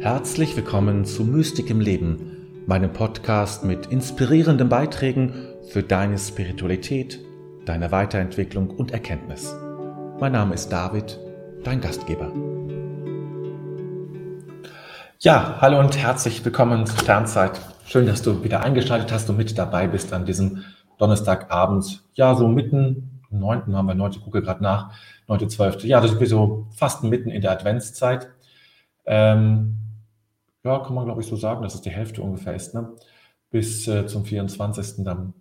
[0.00, 5.34] Herzlich willkommen zu Mystik im Leben, meinem Podcast mit inspirierenden Beiträgen
[5.68, 7.20] für deine Spiritualität,
[7.66, 9.54] deine Weiterentwicklung und Erkenntnis.
[10.18, 11.20] Mein Name ist David,
[11.64, 12.32] dein Gastgeber.
[15.18, 17.60] Ja, hallo und herzlich willkommen zur Sternzeit.
[17.84, 20.64] Schön, dass du wieder eingeschaltet hast und mit dabei bist an diesem
[20.96, 22.02] Donnerstagabend.
[22.14, 23.76] Ja, so mitten, am 9.
[23.76, 24.12] haben wir 9.
[24.22, 24.94] gucke gerade nach,
[25.28, 25.50] 9.
[25.50, 25.84] 12.
[25.84, 28.30] Ja, das ist so fast mitten in der Adventszeit.
[29.04, 29.76] Ähm,
[30.64, 32.94] ja, kann man glaube ich so sagen, dass es die Hälfte ungefähr ist, ne?
[33.50, 35.04] bis äh, zum 24.
[35.04, 35.34] dann.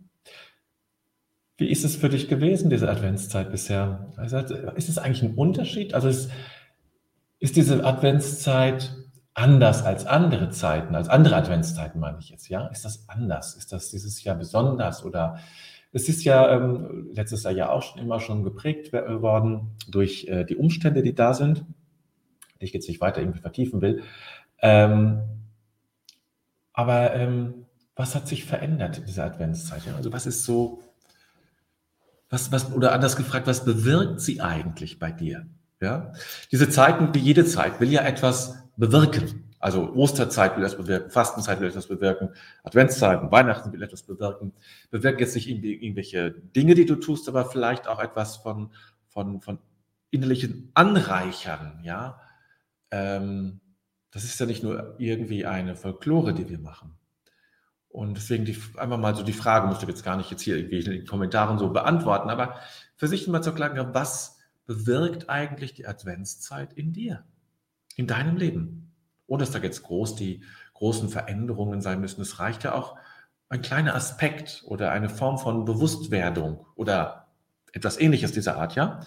[1.58, 4.12] Wie ist es für dich gewesen, diese Adventszeit bisher?
[4.16, 5.94] Also, ist es eigentlich ein Unterschied?
[5.94, 6.32] Also ist,
[7.40, 8.96] ist diese Adventszeit
[9.34, 12.68] anders als andere Zeiten, als andere Adventszeiten meine ich jetzt, ja?
[12.68, 13.55] Ist das anders?
[13.55, 15.05] Ist das dieses Jahr besonders?
[15.05, 15.40] Oder
[15.91, 20.46] es ist ja ähm, letztes Jahr ja auch schon immer schon geprägt worden durch äh,
[20.46, 21.65] die Umstände, die da sind,
[22.60, 24.04] die ich jetzt nicht weiter irgendwie vertiefen will.
[24.62, 25.21] Ähm,
[26.74, 27.65] aber ähm,
[27.96, 29.82] was hat sich verändert in dieser Adventszeit?
[29.96, 30.82] Also was ist so,
[32.29, 35.48] was, was, oder anders gefragt, was bewirkt sie eigentlich bei dir?
[35.82, 36.13] Ja?
[36.52, 39.49] Diese Zeiten, wie jede Zeit, will ja etwas bewirken.
[39.60, 42.30] Also Osterzeit will etwas bewirken, Fastenzeit will etwas bewirken,
[42.63, 44.54] Adventszeiten, Weihnachten will etwas bewirken.
[44.90, 48.71] Bewirkt jetzt nicht irgendwelche Dinge, die du tust, aber vielleicht auch etwas von,
[49.10, 49.60] von, von
[50.12, 52.21] innerlichen Anreichern, ja.
[52.91, 53.60] Ähm,
[54.12, 56.96] das ist ja nicht nur irgendwie eine Folklore, die wir machen.
[57.90, 60.57] Und deswegen die, einmal mal so die Frage, musst du jetzt gar nicht jetzt hier
[60.57, 62.55] irgendwie in den Kommentaren so beantworten, aber
[62.96, 67.24] für sich mal zu klären, was bewirkt eigentlich die Adventszeit in dir,
[67.96, 68.94] in deinem Leben?
[69.25, 70.44] Ohne dass da jetzt groß die
[70.74, 72.22] großen Veränderungen sein müssen.
[72.22, 72.96] Es reicht ja auch
[73.50, 77.28] ein kleiner Aspekt oder eine Form von Bewusstwerdung oder
[77.74, 79.02] etwas ähnliches dieser Art, ja.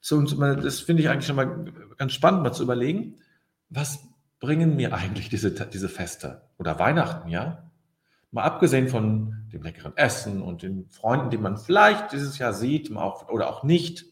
[0.00, 3.16] Das finde ich eigentlich schon mal ganz spannend, mal zu überlegen,
[3.68, 4.00] was
[4.42, 7.70] bringen mir eigentlich diese, diese Feste oder Weihnachten, ja?
[8.32, 12.90] Mal abgesehen von dem leckeren Essen und den Freunden, die man vielleicht dieses Jahr sieht
[12.90, 14.06] oder auch nicht.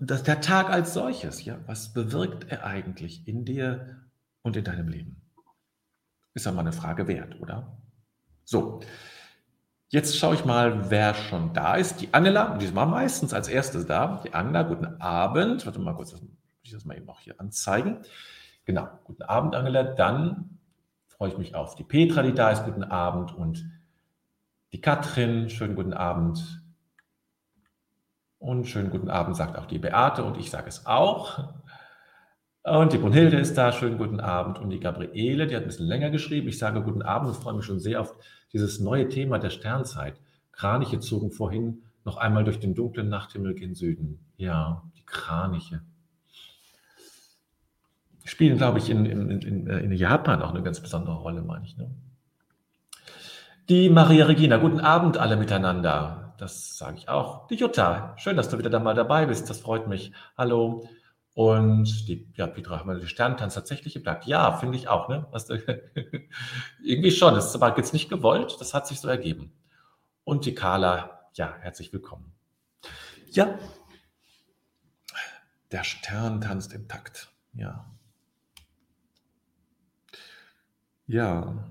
[0.00, 4.02] Das, der Tag als solches, ja, was bewirkt er eigentlich in dir
[4.42, 5.22] und in deinem Leben?
[6.34, 7.78] Ist ja mal eine Frage wert, oder?
[8.44, 8.80] So,
[9.88, 12.02] jetzt schaue ich mal, wer schon da ist.
[12.02, 14.20] Die Angela, die ist mal meistens als erstes da.
[14.26, 15.64] Die Angela, guten Abend.
[15.64, 16.14] Warte mal kurz,
[16.70, 17.98] ich das mal eben auch hier anzeigen.
[18.64, 19.82] Genau, guten Abend, Angela.
[19.82, 20.58] Dann
[21.06, 22.64] freue ich mich auf die Petra, die da ist.
[22.64, 23.34] Guten Abend.
[23.34, 23.64] Und
[24.72, 26.62] die Katrin, schönen guten Abend.
[28.38, 31.52] Und schönen guten Abend sagt auch die Beate und ich sage es auch.
[32.62, 34.58] Und die Brunhilde ist da, schönen guten Abend.
[34.58, 36.48] Und die Gabriele, die hat ein bisschen länger geschrieben.
[36.48, 38.14] Ich sage guten Abend und freue mich schon sehr auf
[38.52, 40.20] dieses neue Thema der Sternzeit.
[40.52, 44.24] Kraniche zogen vorhin noch einmal durch den dunklen Nachthimmel gen Süden.
[44.36, 45.82] Ja, die Kraniche
[48.30, 51.64] spielen, glaube ich, in, in, in, äh, in, Japan auch eine ganz besondere Rolle, meine
[51.64, 51.76] ich.
[51.76, 51.90] Ne?
[53.68, 56.34] Die Maria Regina, guten Abend alle miteinander.
[56.38, 57.48] Das sage ich auch.
[57.48, 59.50] Die Jutta, schön, dass du wieder da mal dabei bist.
[59.50, 60.12] Das freut mich.
[60.38, 60.88] Hallo.
[61.34, 64.26] Und die, ja, Petra, haben wir den Sterntanz tatsächlich gebleibt.
[64.26, 65.26] Ja, finde ich auch, ne?
[65.32, 65.48] Was,
[66.82, 67.34] irgendwie schon.
[67.34, 69.52] Das war jetzt nicht gewollt, das hat sich so ergeben.
[70.24, 72.32] Und die Carla, ja, herzlich willkommen.
[73.30, 73.58] Ja,
[75.70, 77.28] der Stern tanzt im Takt.
[77.52, 77.86] Ja.
[81.10, 81.68] Ja,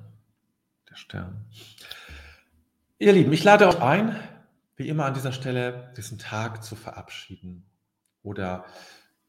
[0.90, 1.46] der Stern.
[2.98, 4.20] Ihr Lieben, ich lade euch ein,
[4.76, 7.64] wie immer an dieser Stelle, diesen Tag zu verabschieden
[8.22, 8.66] oder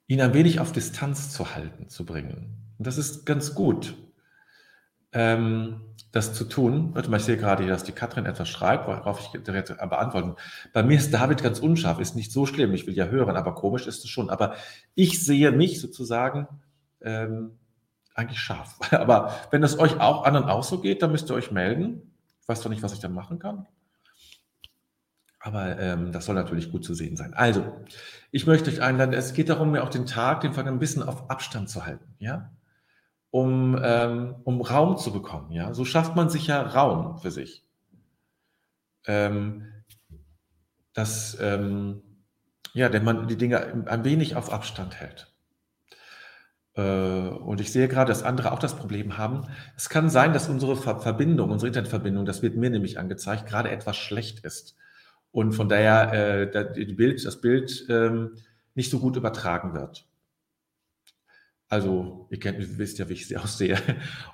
[0.09, 2.56] ihn ein wenig auf Distanz zu halten, zu bringen.
[2.76, 3.94] Und das ist ganz gut,
[5.12, 6.93] ähm, das zu tun.
[6.93, 10.34] Warte mal, ich sehe gerade, dass die Katrin etwas schreibt, worauf ich direkt beantworten.
[10.72, 12.75] Bei mir ist David ganz unscharf, ist nicht so schlimm.
[12.75, 14.28] Ich will ja hören, aber komisch ist es schon.
[14.28, 14.56] Aber
[14.97, 16.49] ich sehe mich sozusagen
[17.00, 17.59] ähm,
[18.20, 18.78] eigentlich scharf.
[18.92, 22.14] Aber wenn es euch auch anderen auch so geht, dann müsst ihr euch melden.
[22.42, 23.66] Ich weiß zwar nicht, was ich da machen kann.
[25.40, 27.32] Aber ähm, das soll natürlich gut zu sehen sein.
[27.32, 27.64] Also,
[28.31, 31.02] ich möchte euch einladen, es geht darum, mir auch den Tag, den Tag ein bisschen
[31.02, 32.50] auf Abstand zu halten, ja?
[33.31, 35.73] Um, ähm, um Raum zu bekommen, ja?
[35.73, 37.64] So schafft man sich ja Raum für sich.
[39.06, 39.66] Ähm,
[40.93, 42.02] dass, ähm,
[42.75, 45.32] ja, denn man die Dinge ein wenig auf Abstand hält.
[46.81, 49.47] Äh, und ich sehe gerade, dass andere auch das Problem haben.
[49.77, 53.97] Es kann sein, dass unsere Verbindung, unsere Internetverbindung, das wird mir nämlich angezeigt, gerade etwas
[53.97, 54.77] schlecht ist.
[55.32, 58.37] Und von daher äh, Bild, das Bild ähm,
[58.75, 60.06] nicht so gut übertragen wird.
[61.69, 63.79] Also, ihr kennt, wisst ja, wie ich sie aussehe.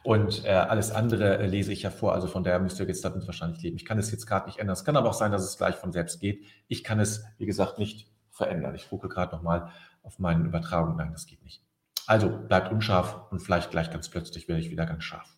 [0.04, 2.14] Und äh, alles andere äh, lese ich ja vor.
[2.14, 3.76] Also von daher müsst ihr jetzt damit wahrscheinlich leben.
[3.76, 4.74] Ich kann es jetzt gerade nicht ändern.
[4.74, 6.44] Es kann aber auch sein, dass es gleich von selbst geht.
[6.68, 8.74] Ich kann es, wie gesagt, nicht verändern.
[8.74, 9.70] Ich gucke gerade nochmal
[10.02, 10.96] auf meine Übertragung.
[10.96, 11.65] Nein, das geht nicht.
[12.06, 15.28] Also bleibt unscharf und vielleicht gleich ganz plötzlich werde ich wieder ganz scharf.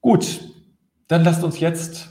[0.00, 0.40] Gut,
[1.08, 2.10] dann lasst uns jetzt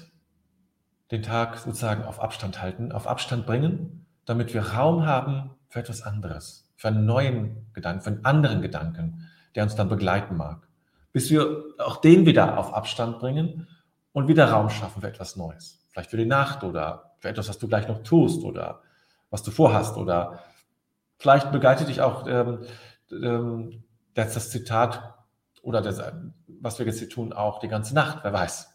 [1.12, 6.02] den Tag sozusagen auf Abstand halten, auf Abstand bringen, damit wir Raum haben für etwas
[6.02, 10.68] anderes, für einen neuen Gedanken, für einen anderen Gedanken, der uns dann begleiten mag,
[11.14, 13.68] bis wir auch den wieder auf Abstand bringen
[14.12, 15.80] und wieder Raum schaffen für etwas Neues.
[15.92, 18.82] Vielleicht für die Nacht oder für etwas, was du gleich noch tust oder
[19.30, 20.40] was du vorhast oder
[21.18, 22.66] vielleicht begleitet dich auch ähm,
[23.12, 23.84] ähm,
[24.14, 25.16] das, das Zitat
[25.62, 26.02] oder das,
[26.48, 28.74] was wir jetzt hier tun, auch die ganze Nacht, wer weiß.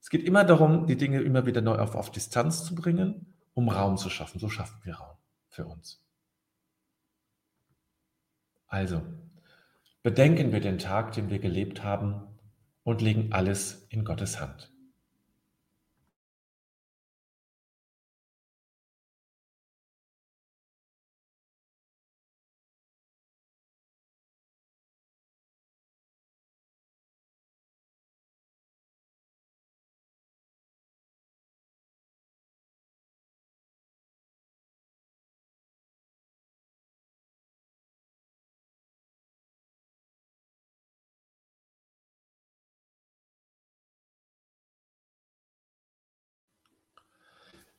[0.00, 3.68] Es geht immer darum, die Dinge immer wieder neu auf, auf Distanz zu bringen, um
[3.68, 4.40] Raum zu schaffen.
[4.40, 5.16] So schaffen wir Raum
[5.48, 6.02] für uns.
[8.66, 9.02] Also,
[10.02, 12.26] bedenken wir den Tag, den wir gelebt haben
[12.82, 14.71] und legen alles in Gottes Hand.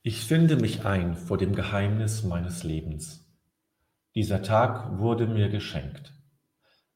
[0.06, 3.26] Ich finde mich ein vor dem Geheimnis meines Lebens.
[4.16, 6.12] Dieser Tag wurde mir geschenkt.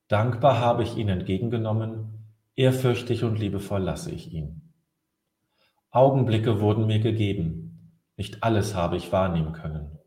[0.10, 4.74] Dankbar habe ich ihn entgegengenommen, ehrfürchtig und liebevoll lasse ich ihn.
[5.90, 9.98] Augenblicke wurden mir gegeben, nicht alles habe ich wahrnehmen können.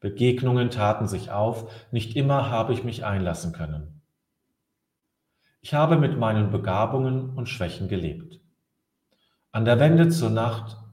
[0.00, 4.00] Begegnungen taten sich auf, nicht immer habe ich mich einlassen können.
[5.60, 8.40] Ich habe mit meinen Begabungen und Schwächen gelebt.
[9.50, 10.81] An der Wende zur Nacht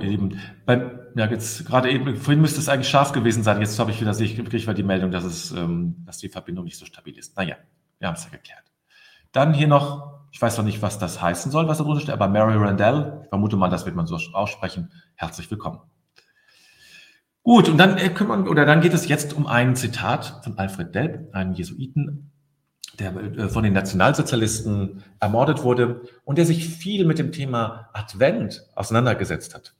[0.00, 3.60] ihr Lieben, beim ja, jetzt gerade eben, vorhin müsste es eigentlich scharf gewesen sein.
[3.60, 6.78] Jetzt habe ich wieder, ich, kriege die Meldung, dass es, ähm, dass die Verbindung nicht
[6.78, 7.36] so stabil ist.
[7.36, 7.56] Naja,
[8.00, 8.64] wir haben es ja geklärt.
[9.30, 12.14] Dann hier noch, ich weiß noch nicht, was das heißen soll, was da drunter steht,
[12.14, 14.90] aber Mary Randall, ich vermute mal, das wird man so aussprechen.
[15.14, 15.80] Herzlich willkommen.
[17.44, 20.94] Gut, und dann äh, kümmern, oder dann geht es jetzt um ein Zitat von Alfred
[20.94, 22.32] Delp, einem Jesuiten,
[22.98, 28.66] der äh, von den Nationalsozialisten ermordet wurde und der sich viel mit dem Thema Advent
[28.74, 29.74] auseinandergesetzt hat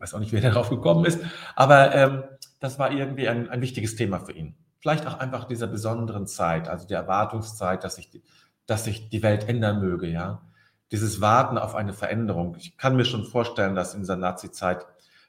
[0.00, 1.20] weiß auch nicht, wer darauf gekommen ist,
[1.54, 2.24] aber ähm,
[2.58, 4.54] das war irgendwie ein, ein wichtiges Thema für ihn.
[4.80, 8.22] Vielleicht auch einfach dieser besonderen Zeit, also der Erwartungszeit, dass sich, die,
[8.66, 10.42] dass sich die Welt ändern möge, ja.
[10.90, 12.56] Dieses Warten auf eine Veränderung.
[12.58, 14.86] Ich kann mir schon vorstellen, dass in dieser Nazi-Zeit,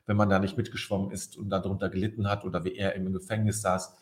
[0.08, 3.62] wenn man da nicht mitgeschwommen ist und darunter gelitten hat oder wie er im Gefängnis
[3.62, 3.96] saß,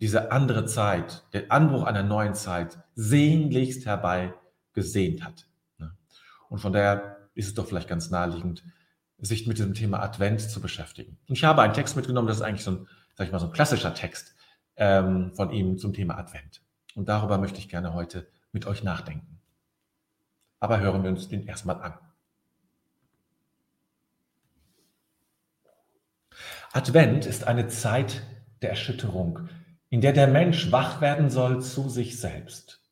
[0.00, 4.34] diese andere Zeit, der Anbruch einer neuen Zeit sehnlichst herbei
[4.72, 5.46] gesehnt hat.
[5.78, 5.96] Ne.
[6.48, 8.64] Und von daher ist es doch vielleicht ganz naheliegend,
[9.18, 11.18] sich mit diesem Thema Advent zu beschäftigen.
[11.28, 13.46] Und ich habe einen Text mitgenommen, das ist eigentlich so ein, sag ich mal, so
[13.46, 14.34] ein klassischer Text
[14.76, 16.62] ähm, von ihm zum Thema Advent.
[16.94, 19.40] Und darüber möchte ich gerne heute mit euch nachdenken.
[20.60, 21.94] Aber hören wir uns den erstmal an.
[26.72, 28.22] Advent ist eine Zeit
[28.60, 29.48] der Erschütterung,
[29.88, 32.82] in der der Mensch wach werden soll zu sich selbst.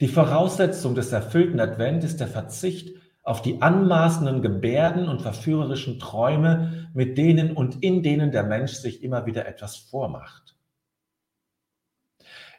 [0.00, 6.90] Die Voraussetzung des erfüllten Advent ist der Verzicht auf die anmaßenden Gebärden und verführerischen Träume,
[6.92, 10.56] mit denen und in denen der Mensch sich immer wieder etwas vormacht.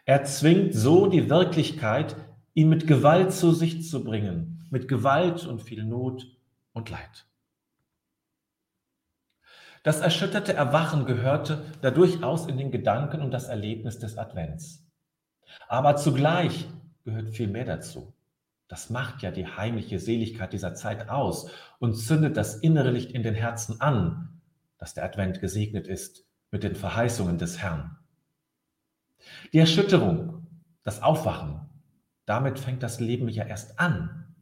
[0.06, 2.16] Er zwingt so die Wirklichkeit,
[2.54, 6.26] ihn mit Gewalt zu sich zu bringen, mit Gewalt und viel Not
[6.74, 7.26] und Leid.
[9.84, 14.86] Das erschütterte Erwachen gehörte da durchaus in den Gedanken und das Erlebnis des Advents.
[15.68, 16.68] Aber zugleich
[17.04, 18.13] gehört viel mehr dazu.
[18.74, 23.22] Das macht ja die heimliche Seligkeit dieser Zeit aus und zündet das innere Licht in
[23.22, 24.42] den Herzen an,
[24.80, 27.98] dass der Advent gesegnet ist mit den Verheißungen des Herrn.
[29.54, 30.48] Die Erschütterung,
[30.84, 31.62] das Aufwachen,
[32.26, 34.34] damit fängt das Leben ja erst an,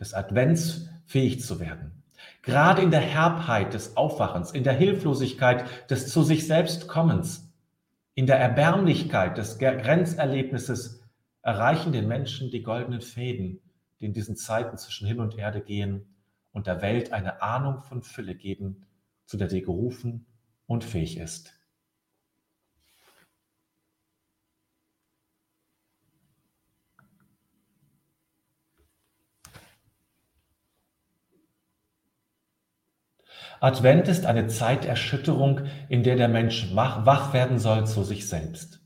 [0.00, 2.02] des Advents fähig zu werden.
[2.42, 7.48] Gerade in der Herbheit des Aufwachens, in der Hilflosigkeit des zu sich selbst Kommens,
[8.16, 11.00] in der Erbärmlichkeit des Grenzerlebnisses
[11.42, 13.60] erreichen den Menschen die goldenen Fäden,
[14.00, 16.14] die in diesen Zeiten zwischen Himmel und Erde gehen
[16.52, 18.86] und der Welt eine Ahnung von Fülle geben,
[19.26, 20.26] zu der sie gerufen
[20.66, 21.54] und fähig ist.
[33.60, 38.80] Advent ist eine Zeiterschütterung, in der der Mensch wach werden soll zu sich selbst.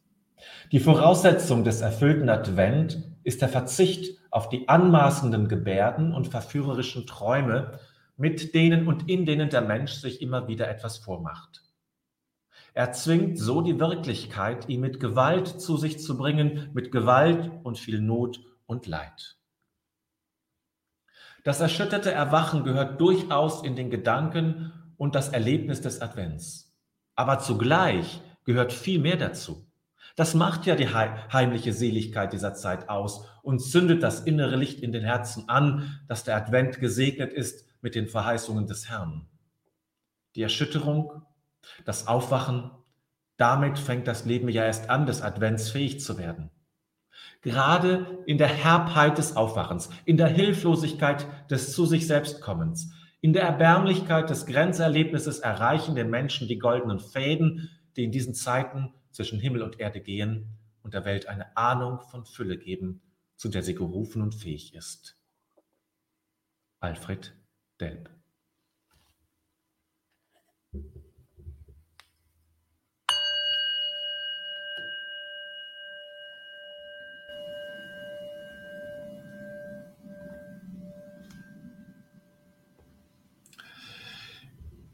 [0.72, 7.78] Die Voraussetzung des erfüllten Advent ist der Verzicht auf die anmaßenden Gebärden und verführerischen Träume,
[8.16, 11.62] mit denen und in denen der Mensch sich immer wieder etwas vormacht.
[12.74, 17.78] Er zwingt so die Wirklichkeit, ihn mit Gewalt zu sich zu bringen, mit Gewalt und
[17.78, 19.36] viel Not und Leid.
[21.44, 26.72] Das erschütterte Erwachen gehört durchaus in den Gedanken und das Erlebnis des Advents.
[27.16, 29.66] Aber zugleich gehört viel mehr dazu.
[30.16, 34.92] Das macht ja die heimliche Seligkeit dieser Zeit aus und zündet das innere Licht in
[34.92, 39.26] den Herzen an, dass der Advent gesegnet ist mit den Verheißungen des Herrn.
[40.36, 41.22] Die Erschütterung,
[41.84, 42.70] das Aufwachen,
[43.36, 46.50] damit fängt das Leben ja erst an, des Advents fähig zu werden.
[47.40, 53.32] Gerade in der Herbheit des Aufwachens, in der Hilflosigkeit des zu sich selbst Kommens, in
[53.32, 59.38] der Erbärmlichkeit des Grenzerlebnisses erreichen den Menschen die goldenen Fäden, die in diesen Zeiten zwischen
[59.38, 63.02] Himmel und Erde gehen und der Welt eine Ahnung von Fülle geben,
[63.36, 65.16] zu der sie gerufen und fähig ist.
[66.80, 67.34] Alfred
[67.80, 68.10] Delp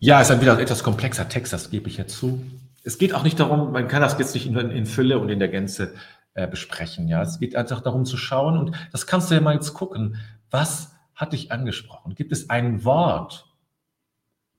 [0.00, 2.44] Ja, es ist ein wieder etwas komplexer Text, das gebe ich jetzt zu.
[2.88, 5.38] Es geht auch nicht darum, man kann das jetzt nicht in, in Fülle und in
[5.38, 5.94] der Gänze
[6.32, 7.06] äh, besprechen.
[7.06, 10.16] Ja, es geht einfach darum zu schauen und das kannst du ja mal jetzt gucken.
[10.50, 12.14] Was hat dich angesprochen?
[12.14, 13.54] Gibt es ein Wort,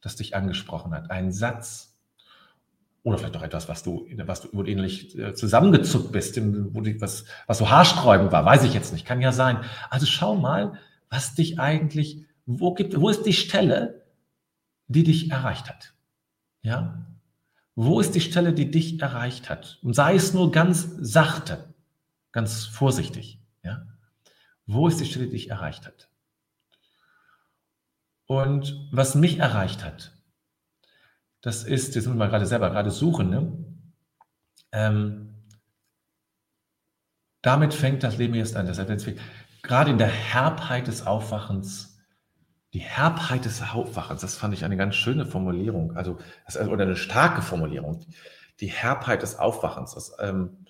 [0.02, 1.10] das dich angesprochen hat?
[1.10, 1.98] Ein Satz?
[3.02, 7.26] Oder vielleicht auch etwas, was du, was du ähnlich äh, zusammengezuckt bist, wo du, was,
[7.48, 9.58] was so haarsträubend war, weiß ich jetzt nicht, kann ja sein.
[9.90, 10.74] Also schau mal,
[11.10, 14.06] was dich eigentlich, wo gibt, wo ist die Stelle,
[14.88, 15.96] die dich erreicht hat.
[16.62, 17.08] Ja?
[17.82, 19.80] Wo ist die Stelle, die dich erreicht hat?
[19.84, 21.74] Und sei es nur ganz sachte,
[22.34, 23.40] ganz vorsichtig.
[23.64, 23.88] Ja?
[24.66, 26.10] Wo ist die Stelle, die dich erreicht hat?
[28.26, 30.12] Und was mich erreicht hat,
[31.40, 33.66] das ist, jetzt sind wir mal gerade selber gerade suchen, ne?
[34.74, 35.46] ähm,
[37.42, 38.66] damit fängt das Leben jetzt an.
[38.66, 38.90] Deshalb,
[39.62, 41.89] gerade in der Herbheit des Aufwachens
[42.74, 46.20] die Herbheit des Aufwachens, das fand ich eine ganz schöne Formulierung, also,
[46.68, 48.06] oder eine starke Formulierung.
[48.60, 50.66] Die Herbheit des Aufwachens, das, ähm,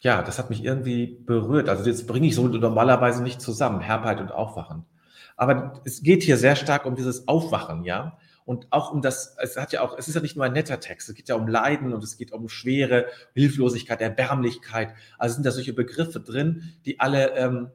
[0.00, 1.68] ja, das hat mich irgendwie berührt.
[1.68, 4.84] Also das bringe ich so normalerweise nicht zusammen, Herbheit und Aufwachen.
[5.36, 8.18] Aber es geht hier sehr stark um dieses Aufwachen, ja.
[8.44, 10.80] Und auch um das, es hat ja auch, es ist ja nicht nur ein netter
[10.80, 14.94] Text, es geht ja um Leiden und es geht um Schwere, Hilflosigkeit, Erbärmlichkeit.
[15.18, 17.70] Also sind da solche Begriffe drin, die alle ähm,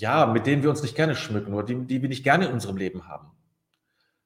[0.00, 2.52] ja, mit denen wir uns nicht gerne schmücken oder die, die wir nicht gerne in
[2.52, 3.32] unserem Leben haben.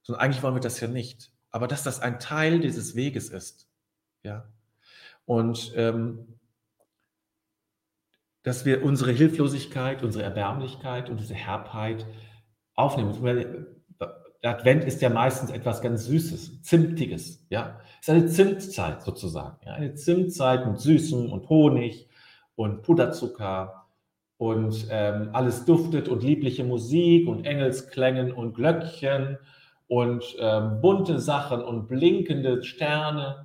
[0.03, 1.33] Sondern eigentlich wollen wir das ja nicht.
[1.51, 3.69] Aber dass das ein Teil dieses Weges ist.
[4.23, 4.49] Ja.
[5.25, 6.39] Und ähm,
[8.43, 12.07] dass wir unsere Hilflosigkeit, unsere Erbärmlichkeit und diese Herbheit
[12.75, 13.67] aufnehmen.
[14.43, 17.45] Der Advent ist ja meistens etwas ganz Süßes, Zimtiges.
[17.51, 19.59] Ja, es ist eine Zimtzeit sozusagen.
[19.67, 19.75] Ja?
[19.75, 22.09] Eine Zimtzeit mit Süßem und Honig
[22.55, 23.80] und Puderzucker
[24.41, 29.37] und ähm, alles duftet und liebliche Musik und Engelsklängen und Glöckchen
[29.87, 33.45] und ähm, bunte Sachen und blinkende Sterne.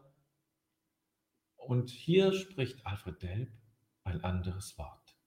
[1.57, 3.49] Und hier spricht Alfred Delp
[4.05, 5.17] ein anderes Wort.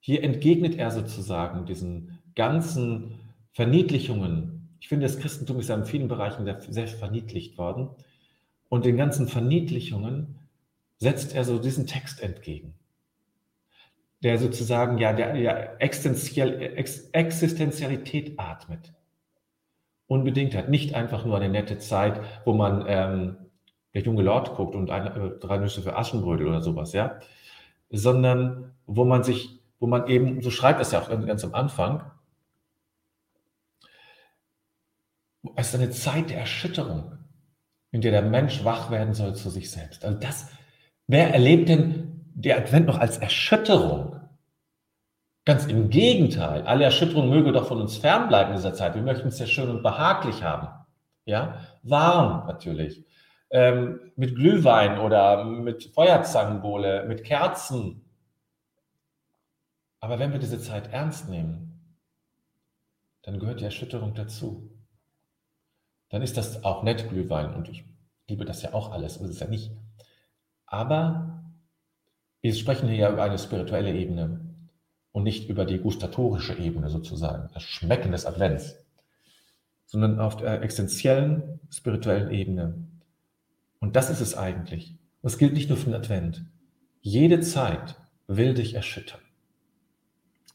[0.00, 3.20] Hier entgegnet er sozusagen diesen ganzen
[3.52, 4.78] Verniedlichungen.
[4.80, 7.90] Ich finde, das Christentum ist ja in vielen Bereichen sehr verniedlicht worden.
[8.70, 10.38] Und den ganzen Verniedlichungen
[10.96, 12.78] setzt er so diesen Text entgegen
[14.22, 18.92] der sozusagen ja der, der Existenzialität atmet.
[20.06, 20.68] Unbedingt hat.
[20.68, 23.36] Nicht einfach nur eine nette Zeit, wo man ähm,
[23.94, 27.20] der junge Lord guckt und eine, äh, drei Nüsse für Aschenbrödel oder sowas, ja.
[27.90, 32.10] Sondern wo man sich, wo man eben, so schreibt es ja auch ganz am Anfang,
[35.56, 37.18] es ist eine Zeit der Erschütterung,
[37.90, 40.04] in der der Mensch wach werden soll zu sich selbst.
[40.04, 40.48] Also das,
[41.06, 44.20] wer erlebt denn der Advent noch als Erschütterung.
[45.44, 48.94] Ganz im Gegenteil, alle Erschütterung möge doch von uns fernbleiben in dieser Zeit.
[48.94, 50.68] Wir möchten es ja schön und behaglich haben.
[51.24, 53.04] Ja, warm natürlich.
[53.50, 58.04] Ähm, mit Glühwein oder mit Feuerzangenbowle, mit Kerzen.
[60.00, 61.96] Aber wenn wir diese Zeit ernst nehmen,
[63.22, 64.70] dann gehört die Erschütterung dazu.
[66.10, 67.54] Dann ist das auch nett, Glühwein.
[67.54, 67.84] Und ich
[68.28, 69.72] liebe das ja auch alles, aber es ist ja nicht.
[70.66, 71.37] Aber
[72.48, 74.40] wir sprechen hier ja über eine spirituelle Ebene
[75.12, 78.76] und nicht über die gustatorische Ebene sozusagen, das Schmecken des Advents.
[79.84, 82.74] sondern auf der existenziellen, spirituellen Ebene.
[83.80, 84.96] Und das ist es eigentlich.
[85.20, 86.46] Und es gilt nicht nur für den Advent.
[87.02, 89.20] Jede Zeit will dich erschüttern.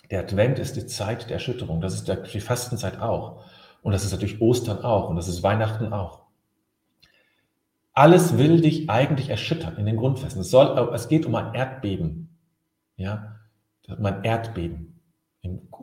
[0.10, 1.80] Der Advent ist die Zeit der Erschütterung.
[1.80, 3.46] Das ist die Fastenzeit auch.
[3.84, 5.10] Und das ist natürlich Ostern auch.
[5.10, 6.23] Und das ist Weihnachten auch.
[7.94, 10.42] Alles will dich eigentlich erschüttern in den Grundfesten.
[10.42, 12.38] Es, soll, es geht um ein Erdbeben.
[12.96, 13.40] Ja,
[13.88, 15.00] um ein Erdbeben.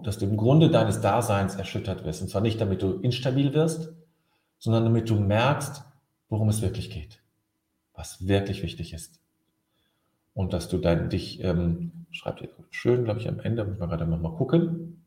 [0.02, 2.22] Dass du im Grunde deines Daseins erschüttert wirst.
[2.22, 3.92] Und zwar nicht, damit du instabil wirst,
[4.58, 5.84] sondern damit du merkst,
[6.28, 7.22] worum es wirklich geht.
[7.94, 9.20] Was wirklich wichtig ist.
[10.34, 13.88] Und dass du dann dich, ähm, schreibt ihr schön, glaube ich, am Ende, muss man
[13.88, 15.04] gerade noch mal gucken.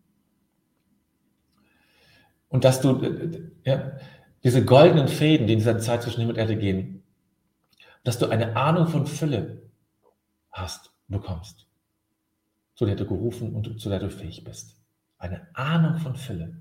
[2.50, 3.94] Und dass du, äh, ja,
[4.44, 7.04] diese goldenen Fäden, die in dieser Zeit zwischen Himmel und Erde gehen,
[8.04, 9.62] dass du eine Ahnung von Fülle
[10.52, 11.68] hast, bekommst,
[12.76, 14.76] zu der du gerufen und zu der du fähig bist.
[15.18, 16.54] Eine Ahnung von Fülle.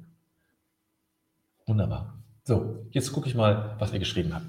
[1.66, 2.22] Wunderbar.
[2.44, 4.46] So, jetzt gucke ich mal, was ihr geschrieben habt.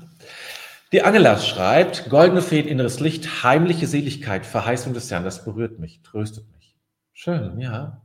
[0.91, 6.03] Die Angela schreibt, goldene Feen, inneres Licht, heimliche Seligkeit, Verheißung des Herrn, das berührt mich,
[6.03, 6.77] tröstet mich.
[7.13, 8.02] Schön, ja.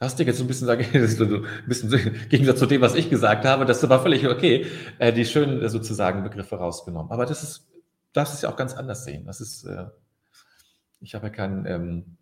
[0.00, 2.80] Da hast du jetzt so ein bisschen, sage ich, ein bisschen im Gegensatz zu dem,
[2.80, 4.64] was ich gesagt habe, das war völlig okay,
[4.98, 7.12] äh, die schönen sozusagen Begriffe rausgenommen.
[7.12, 7.68] Aber das ist,
[8.14, 9.26] das ist ja auch ganz anders sehen.
[9.26, 9.88] Das ist, äh,
[11.02, 12.16] ich habe ja kein, ähm,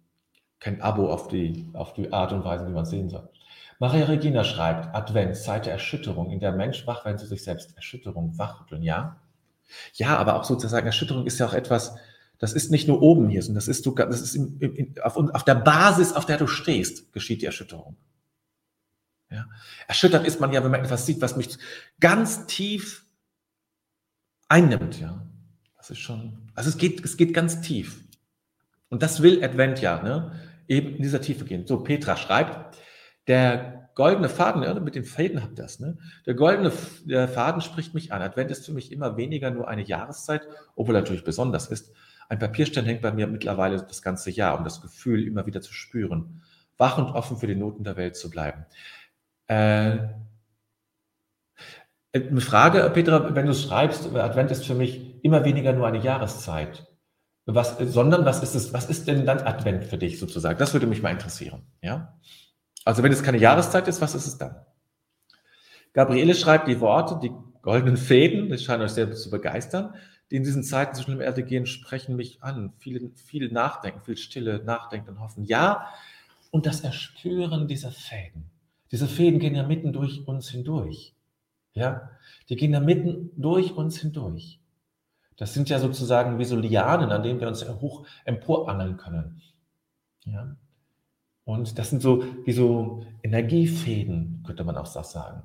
[0.59, 3.29] kein Abo auf die, auf die Art und Weise, wie man es sehen soll.
[3.79, 7.77] Maria Regina schreibt, Advent, Zeit der Erschütterung, in der Mensch wach werden zu sich selbst.
[7.77, 9.21] Erschütterung, wachrütteln, ja?
[9.93, 11.95] Ja, aber auch sozusagen, Erschütterung ist ja auch etwas,
[12.39, 15.45] das ist nicht nur oben hier, sondern das ist, das ist in, in, auf, auf,
[15.45, 17.97] der Basis, auf der du stehst, geschieht die Erschütterung.
[19.31, 19.47] Ja?
[19.89, 21.59] Erschüttert ist man ja, wenn man etwas sieht, was mich
[21.99, 23.05] ganz tief
[24.49, 25.01] einnimmt.
[25.01, 25.27] Ja?
[25.77, 28.05] Das ist schon, also es geht, es geht ganz tief.
[28.89, 30.33] Und das will Advent ja, ne?
[30.69, 31.67] eben in dieser Tiefe gehen.
[31.67, 32.79] So, Petra schreibt,
[33.27, 35.99] der goldene Faden, ja, mit den Fäden habt ihr das, ne?
[36.25, 36.73] Der goldene
[37.05, 38.23] der Faden spricht mich an.
[38.23, 40.47] Advent ist für mich immer weniger nur eine Jahreszeit,
[40.77, 41.93] obwohl er natürlich besonders ist,
[42.29, 45.73] ein Papierstern hängt bei mir mittlerweile das ganze Jahr, um das Gefühl immer wieder zu
[45.73, 46.43] spüren,
[46.77, 48.67] wach und offen für die Noten der Welt zu bleiben.
[49.47, 49.99] Äh,
[52.13, 56.87] eine Frage, Petra, wenn du schreibst, Advent ist für mich immer weniger nur eine Jahreszeit.
[57.47, 60.59] Was, sondern was ist es, was ist denn dann Advent für dich sozusagen?
[60.59, 61.63] Das würde mich mal interessieren.
[61.81, 62.19] Ja?
[62.85, 64.57] Also wenn es keine Jahreszeit ist, was ist es dann?
[65.95, 69.95] Gabriele schreibt die Worte, die goldenen Fäden, das scheint euch sehr zu begeistern
[70.31, 72.73] die in diesen Zeiten zwischen dem Erde gehen, sprechen mich an.
[72.79, 75.45] Viel, viel Nachdenken, viel Stille, Nachdenken und Hoffen.
[75.45, 75.89] Ja,
[76.51, 78.51] und das Erspüren dieser Fäden.
[78.91, 81.15] Diese Fäden gehen ja mitten durch uns hindurch.
[81.75, 82.11] Ja,
[82.49, 84.61] die gehen ja mitten durch uns hindurch.
[85.37, 89.41] Das sind ja sozusagen wie so Lianen, an denen wir uns hoch emporangeln können.
[90.25, 90.57] Ja.
[91.45, 95.45] Und das sind so wie so Energiefäden, könnte man auch sagen.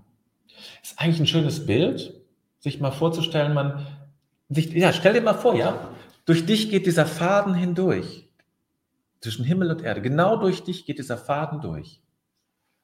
[0.82, 2.22] Ist eigentlich ein schönes Bild,
[2.60, 3.86] sich mal vorzustellen, man
[4.50, 5.92] ja, stell dir mal vor, ja,
[6.26, 8.30] durch dich geht dieser Faden hindurch.
[9.22, 10.02] Zwischen Himmel und Erde.
[10.02, 12.02] Genau durch dich geht dieser Faden durch.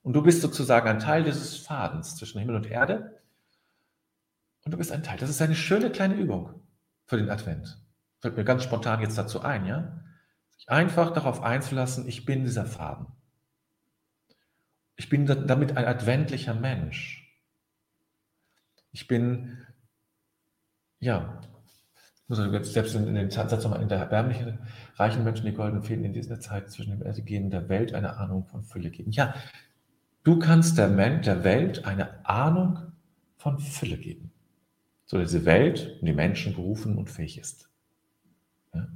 [0.02, 3.20] Und du bist sozusagen ein Teil dieses Fadens zwischen Himmel und Erde.
[4.64, 5.18] Und du bist ein Teil.
[5.18, 6.62] Das ist eine schöne kleine Übung
[7.06, 7.80] für den Advent.
[8.20, 10.00] Fällt mir ganz spontan jetzt dazu ein, ja?
[10.52, 13.08] Sich einfach darauf einzulassen, ich bin dieser Faden.
[14.96, 17.34] Ich bin damit ein adventlicher Mensch.
[18.92, 19.66] Ich bin,
[21.00, 21.42] ja,
[22.30, 24.60] muss also selbst in, den Satz nochmal in der erbärmlichen,
[24.96, 28.46] reichen Menschen die goldenen Fäden in dieser Zeit zwischen dem Ergehen der Welt eine Ahnung
[28.46, 29.12] von Fülle geben.
[29.12, 29.34] Ja,
[30.24, 32.80] du kannst der, Mensch, der Welt eine Ahnung
[33.38, 34.32] von Fülle geben,
[35.06, 37.68] so dass diese Welt und die Menschen berufen und fähig ist.
[38.76, 38.88] Ja?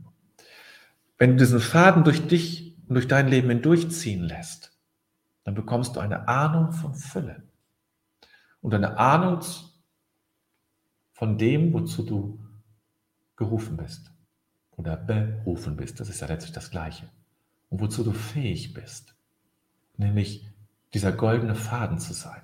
[1.17, 4.77] Wenn du diesen Faden durch dich und durch dein Leben hindurchziehen lässt,
[5.43, 7.41] dann bekommst du eine Ahnung von Fülle
[8.61, 9.41] und eine Ahnung
[11.13, 12.39] von dem, wozu du
[13.35, 14.11] gerufen bist
[14.71, 15.99] oder berufen bist.
[15.99, 17.09] Das ist ja letztlich das Gleiche.
[17.69, 19.15] Und wozu du fähig bist,
[19.97, 20.47] nämlich
[20.93, 22.41] dieser goldene Faden zu sein.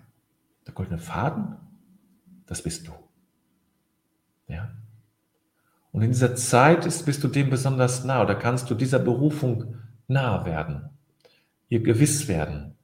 [0.66, 1.58] Der goldene Faden,
[2.46, 2.92] das bist du.
[4.48, 4.72] Ja?
[5.92, 9.76] Und in dieser Zeit ist, bist du dem besonders nah oder kannst du dieser Berufung
[10.08, 10.90] nah werden,
[11.68, 12.76] ihr gewiss werden.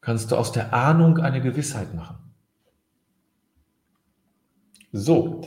[0.00, 2.27] Kannst du aus der Ahnung eine Gewissheit machen.
[4.92, 5.42] So,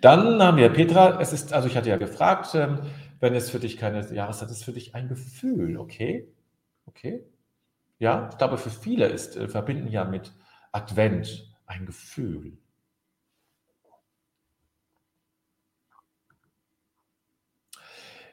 [0.00, 2.78] dann haben wir Petra, es ist, also ich hatte ja gefragt, ähm,
[3.20, 6.28] wenn es für dich keine Jahreszeit ist, für dich ein Gefühl, okay?
[6.86, 7.24] Okay?
[7.98, 10.32] Ja, ich glaube, für viele ist, äh, verbinden ja mit
[10.72, 12.58] Advent ein Gefühl.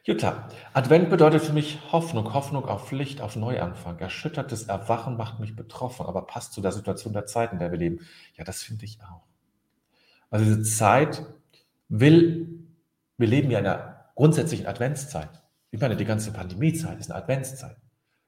[0.04, 3.97] Jutta, Advent bedeutet für mich Hoffnung, Hoffnung auf Licht, auf Neuanfang.
[4.00, 7.80] Erschüttertes Erwachen macht mich betroffen, aber passt zu der Situation der Zeit, in der wir
[7.80, 8.00] leben.
[8.36, 9.24] Ja, das finde ich auch.
[10.32, 11.24] Also diese Zeit
[11.88, 12.65] will,
[13.17, 15.30] wir leben ja in einer grundsätzlichen Adventszeit.
[15.70, 17.78] Ich meine, die ganze Pandemiezeit ist eine Adventszeit.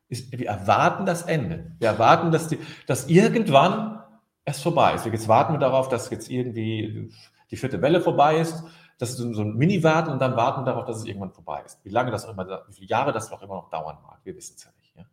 [0.10, 1.72] wir erwarten das Ende.
[1.80, 4.04] Wir erwarten, dass, die, dass irgendwann
[4.46, 5.08] es vorbei ist.
[5.08, 7.12] Jetzt warten wir darauf, dass jetzt irgendwie
[7.50, 8.64] die vierte Welle vorbei ist
[8.98, 11.84] das ist so ein Mini-Warten und dann warten darauf, dass es irgendwann vorbei ist.
[11.84, 14.36] Wie lange das auch immer, wie viele Jahre das auch immer noch dauern mag, wir
[14.36, 14.96] wissen es ja nicht.
[14.96, 15.06] Ja?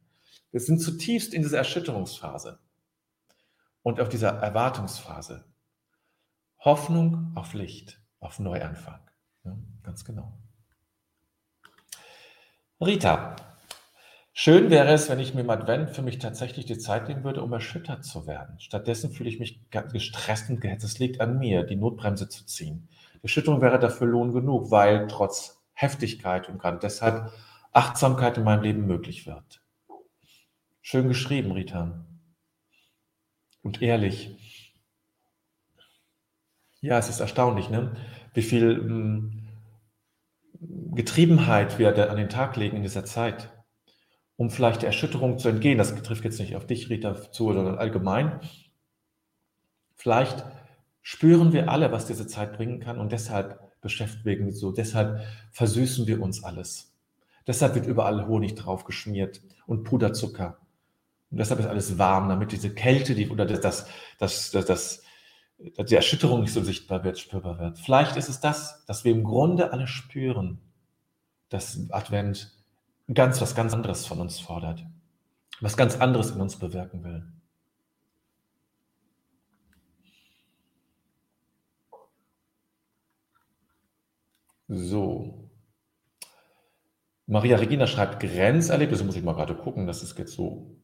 [0.50, 2.58] Wir sind zutiefst in dieser Erschütterungsphase
[3.82, 5.44] und auf dieser Erwartungsphase.
[6.60, 9.00] Hoffnung auf Licht, auf Neuanfang.
[9.44, 10.38] Ja, ganz genau.
[12.78, 13.36] Rita,
[14.32, 17.42] schön wäre es, wenn ich mir im Advent für mich tatsächlich die Zeit nehmen würde,
[17.42, 18.60] um erschüttert zu werden.
[18.60, 20.84] Stattdessen fühle ich mich gestresst und gehetzt.
[20.84, 22.88] Es liegt an mir, die Notbremse zu ziehen.
[23.22, 27.32] Die Schüttung wäre dafür Lohn genug, weil trotz Heftigkeit und gerade deshalb
[27.72, 29.62] Achtsamkeit in meinem Leben möglich wird.
[30.82, 32.04] Schön geschrieben, Rita.
[33.62, 34.36] Und ehrlich.
[36.80, 37.94] Ja, es ist erstaunlich, ne?
[38.32, 39.48] wie viel hm,
[40.94, 43.50] Getriebenheit wir an den Tag legen in dieser Zeit,
[44.36, 45.78] um vielleicht der Erschütterung zu entgehen.
[45.78, 48.40] Das trifft jetzt nicht auf dich, Rita, zu, sondern allgemein.
[49.94, 50.44] Vielleicht
[51.02, 56.06] spüren wir alle, was diese Zeit bringen kann und deshalb beschäftigen wir so, deshalb versüßen
[56.06, 56.94] wir uns alles.
[57.46, 60.58] Deshalb wird überall Honig drauf geschmiert und Puderzucker.
[61.30, 63.60] Und deshalb ist alles warm, damit diese Kälte, die, oder das,
[64.18, 65.02] das, das, das,
[65.76, 67.78] das die Erschütterung nicht so sichtbar wird, spürbar wird.
[67.78, 70.60] Vielleicht ist es das, dass wir im Grunde alle spüren,
[71.48, 72.52] dass Advent
[73.12, 74.84] ganz was ganz anderes von uns fordert,
[75.60, 77.26] was ganz anderes in uns bewirken will.
[84.68, 85.50] So.
[87.26, 90.76] Maria Regina schreibt Grenzerlebnisse, muss ich mal gerade gucken, das ist jetzt so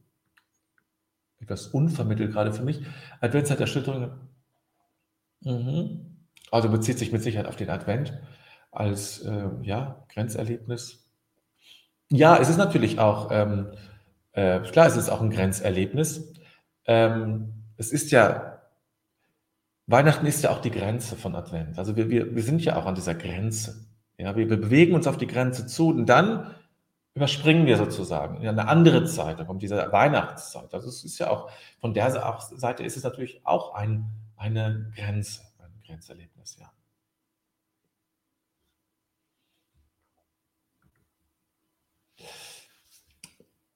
[1.39, 2.85] etwas unvermittelt gerade für mich.
[3.21, 4.11] Adventszeit Erschütterung.
[5.41, 6.17] Mhm.
[6.51, 8.13] Also bezieht sich mit Sicherheit auf den Advent
[8.71, 11.05] als äh, ja, Grenzerlebnis.
[12.09, 13.71] Ja, es ist natürlich auch, ähm,
[14.31, 16.33] äh, klar, es ist auch ein Grenzerlebnis.
[16.85, 18.57] Ähm, es ist ja
[19.87, 21.79] Weihnachten ist ja auch die Grenze von Advent.
[21.79, 23.87] Also wir, wir, wir sind ja auch an dieser Grenze.
[24.17, 26.53] Ja, wir, wir bewegen uns auf die Grenze zu und dann
[27.15, 30.71] überspringen wir sozusagen in eine andere Zeit, da kommt diese Weihnachtszeit.
[30.73, 34.05] Also es ist ja auch, von der Seite ist es natürlich auch ein,
[34.37, 36.71] eine Grenze, ein Grenzerlebnis, ja.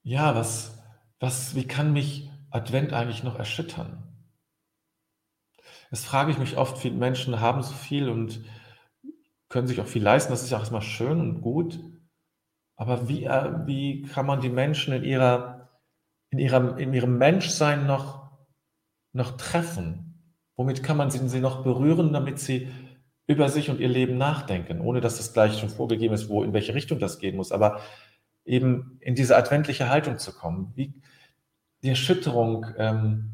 [0.03, 0.79] Ja, was,
[1.19, 4.07] was, wie kann mich Advent eigentlich noch erschüttern?
[5.91, 6.77] Das frage ich mich oft.
[6.77, 8.43] Viele Menschen haben so viel und
[9.49, 10.31] können sich auch viel leisten.
[10.31, 11.79] Das ist ja auch erstmal schön und gut.
[12.77, 15.69] Aber wie, äh, wie kann man die Menschen in, ihrer,
[16.31, 18.31] in, ihrem, in ihrem Menschsein noch,
[19.13, 20.10] noch treffen?
[20.61, 22.67] Womit kann man sie, noch berühren, damit sie
[23.25, 26.53] über sich und ihr Leben nachdenken, ohne dass es gleich schon vorgegeben ist, wo in
[26.53, 27.81] welche Richtung das gehen muss, aber
[28.45, 30.71] eben in diese adventliche Haltung zu kommen.
[30.75, 30.93] Wie
[31.81, 33.31] die Erschütterung ähm,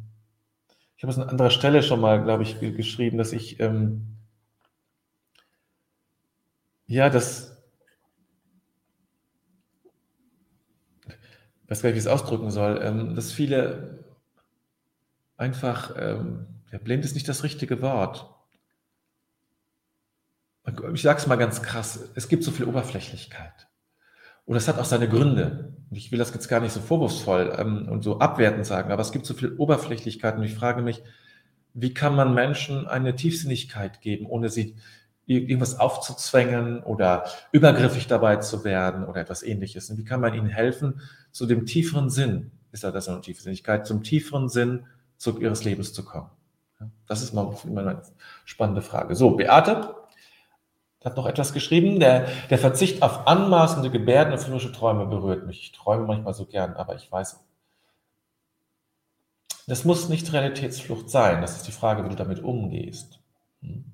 [0.97, 4.17] ich habe es an anderer Stelle schon mal, glaube ich, geschrieben, dass ich, ähm,
[6.87, 7.55] ja, das,
[11.05, 14.05] ich weiß gar nicht, wie ich es ausdrücken soll, ähm, dass viele
[15.37, 18.33] einfach, ähm, ja, blind ist nicht das richtige Wort.
[20.93, 23.67] Ich sage es mal ganz krass, es gibt so viel Oberflächlichkeit.
[24.45, 25.73] Und das hat auch seine Gründe.
[25.89, 29.01] Und ich will das jetzt gar nicht so vorwurfsvoll ähm, und so abwertend sagen, aber
[29.01, 31.03] es gibt so viel Oberflächlichkeit und ich frage mich,
[31.73, 34.75] wie kann man Menschen eine Tiefsinnigkeit geben, ohne sie
[35.25, 39.89] irgendwas aufzuzwängen oder übergriffig dabei zu werden oder etwas ähnliches?
[39.89, 41.01] Und wie kann man ihnen helfen,
[41.31, 44.85] zu dem tieferen Sinn, ist ja das eine Tiefsinnigkeit, zum tieferen Sinn
[45.17, 46.29] zu ihres Lebens zu kommen?
[47.07, 48.01] Das ist mal eine
[48.45, 49.15] spannende Frage.
[49.15, 49.95] So, Beate,
[51.03, 51.99] hat noch etwas geschrieben.
[51.99, 55.61] Der, der Verzicht auf anmaßende Gebärden und philosophische Träume berührt mich.
[55.61, 57.43] Ich träume manchmal so gern, aber ich weiß,
[59.67, 61.41] das muss nicht Realitätsflucht sein.
[61.41, 63.19] Das ist die Frage, wie du damit umgehst.
[63.61, 63.85] Hm.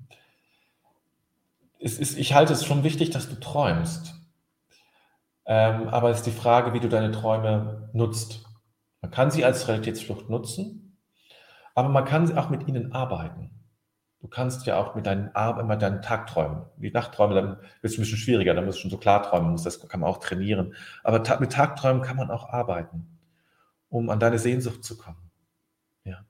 [1.78, 4.14] Ist, ich halte es schon wichtig, dass du träumst.
[5.46, 8.44] Ähm, aber es ist die Frage, wie du deine Träume nutzt.
[9.02, 10.83] Man kann sie als Realitätsflucht nutzen,
[11.74, 13.50] aber man kann auch mit ihnen arbeiten.
[14.20, 16.64] Du kannst ja auch mit deinen Armen immer deinen Tag träumen.
[16.78, 19.56] Die Nachtträume, dann wird es ein bisschen schwieriger, dann musst du schon so klar träumen,
[19.62, 20.74] das kann man auch trainieren.
[21.02, 23.18] Aber mit Tagträumen kann man auch arbeiten,
[23.90, 25.30] um an deine Sehnsucht zu kommen.
[26.04, 26.24] Ja.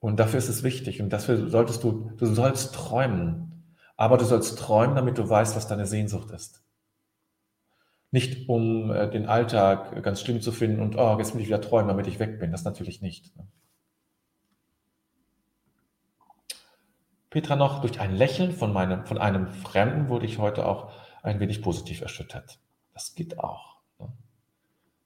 [0.00, 3.76] Und dafür ist es wichtig und dafür solltest du, du sollst träumen.
[3.96, 6.62] Aber du sollst träumen, damit du weißt, was deine Sehnsucht ist.
[8.10, 11.60] nicht um äh, den Alltag ganz schlimm zu finden und oh, jetzt will ich wieder
[11.60, 12.50] träumen, damit ich weg bin.
[12.52, 13.36] Das natürlich nicht.
[13.36, 13.46] Ne?
[17.30, 21.40] Petra noch, durch ein Lächeln von, meinem, von einem Fremden wurde ich heute auch ein
[21.40, 22.58] wenig positiv erschüttert.
[22.94, 23.78] Das geht auch.
[23.98, 24.08] Ne?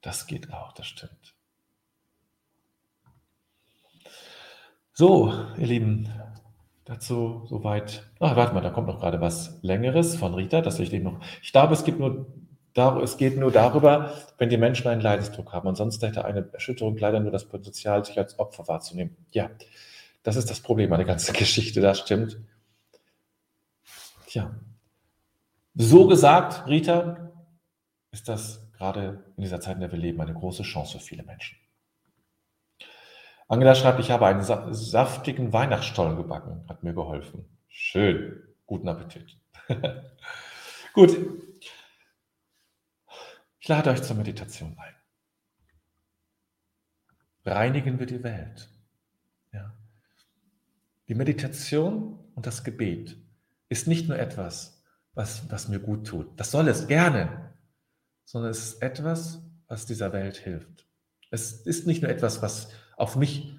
[0.03, 1.35] Das geht auch, das stimmt.
[4.93, 6.09] So, ihr Lieben,
[6.85, 8.05] dazu soweit.
[8.19, 11.21] Ach, warte mal, da kommt noch gerade was Längeres von Rita, das ich dem noch.
[11.43, 12.27] Ich glaube, es, gibt nur,
[13.03, 15.69] es geht nur darüber, wenn die Menschen einen Leidensdruck haben.
[15.69, 19.17] Ansonsten hätte eine Erschütterung leider nur das Potenzial, sich als Opfer wahrzunehmen.
[19.31, 19.51] Ja,
[20.23, 22.39] das ist das Problem an der ganzen Geschichte, das stimmt.
[24.27, 24.55] Tja.
[25.75, 27.33] So gesagt, Rita,
[28.11, 31.23] ist das gerade in dieser Zeit, in der wir leben, eine große Chance für viele
[31.23, 31.59] Menschen.
[33.49, 37.45] Angela schreibt, ich habe einen saftigen Weihnachtsstollen gebacken, hat mir geholfen.
[37.69, 39.37] Schön, guten Appetit.
[40.93, 41.17] Gut,
[43.59, 44.95] ich lade euch zur Meditation ein.
[47.45, 48.69] Reinigen wir die Welt.
[51.11, 53.17] Die Meditation und das Gebet
[53.69, 54.81] ist nicht nur etwas,
[55.13, 56.39] was, was mir gut tut.
[56.39, 57.51] Das soll es gerne,
[58.25, 60.87] sondern es ist etwas, was dieser Welt hilft.
[61.33, 63.53] Es ist nicht nur etwas, was auf mich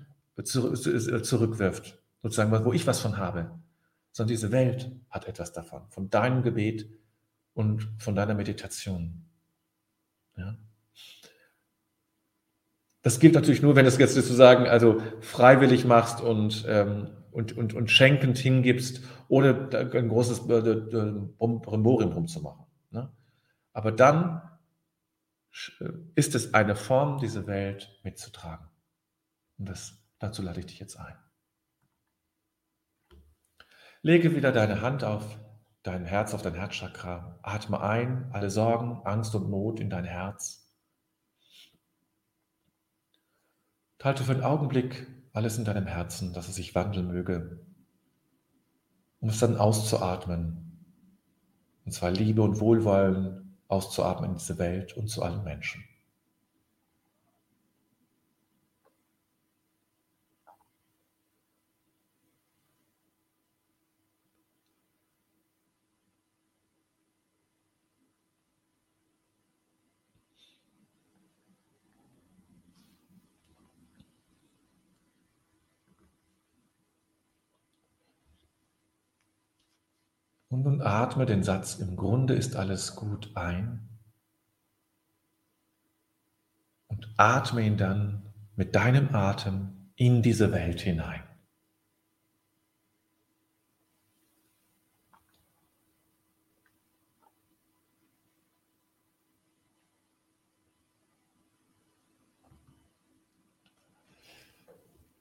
[0.46, 3.52] zurückwirft, sozusagen, wo ich was von habe,
[4.14, 6.90] sondern diese Welt hat etwas davon, von deinem Gebet
[7.54, 9.26] und von deiner Meditation.
[10.38, 10.56] Ja?
[13.02, 17.58] Das gilt natürlich nur, wenn du es jetzt sozusagen also freiwillig machst und, ähm, und,
[17.58, 22.66] und, und schenkend hingibst, ohne ein großes Brimborium drum zu machen.
[22.92, 23.12] Ne?
[23.74, 24.42] Aber dann
[26.16, 28.68] ist es eine Form, diese Welt mitzutragen.
[29.58, 31.16] Und das, dazu lade ich dich jetzt ein.
[34.02, 35.40] Lege wieder deine Hand auf
[35.84, 37.40] dein Herz, auf dein Herzchakra.
[37.44, 40.62] Atme ein alle Sorgen, Angst und Not in dein Herz.
[44.04, 47.60] Halte für einen Augenblick alles in deinem Herzen, dass es sich wandeln möge,
[49.20, 50.86] um es dann auszuatmen.
[51.86, 55.84] Und zwar Liebe und Wohlwollen auszuatmen in diese Welt und zu allen Menschen.
[80.52, 83.88] Und nun atme den Satz, im Grunde ist alles gut ein.
[86.88, 91.24] Und atme ihn dann mit deinem Atem in diese Welt hinein.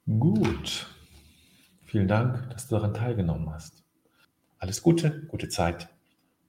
[0.06, 0.92] Gut.
[1.84, 3.79] Vielen Dank, dass du daran teilgenommen hast.
[4.60, 5.88] Alles Gute, gute Zeit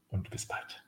[0.10, 0.81] und bis bald.